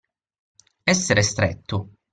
[0.83, 1.89] Essere stretto.